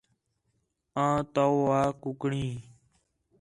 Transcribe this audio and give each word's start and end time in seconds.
آں 1.03 1.17
تَو 1.33 1.49
وا 1.65 1.81
کُکڑیں 2.01 2.51